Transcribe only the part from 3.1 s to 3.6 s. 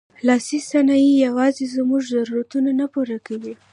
کوي.